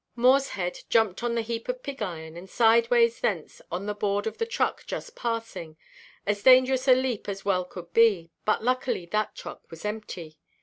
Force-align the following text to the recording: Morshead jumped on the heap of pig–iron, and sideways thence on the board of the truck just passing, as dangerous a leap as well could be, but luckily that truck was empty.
Morshead 0.17 0.79
jumped 0.89 1.21
on 1.21 1.35
the 1.35 1.43
heap 1.43 1.69
of 1.69 1.83
pig–iron, 1.83 2.35
and 2.35 2.49
sideways 2.49 3.19
thence 3.19 3.61
on 3.71 3.85
the 3.85 3.93
board 3.93 4.25
of 4.25 4.39
the 4.39 4.47
truck 4.47 4.83
just 4.87 5.15
passing, 5.15 5.77
as 6.25 6.41
dangerous 6.41 6.87
a 6.87 6.95
leap 6.95 7.29
as 7.29 7.45
well 7.45 7.63
could 7.63 7.93
be, 7.93 8.31
but 8.43 8.63
luckily 8.63 9.05
that 9.05 9.35
truck 9.35 9.69
was 9.69 9.85
empty. 9.85 10.39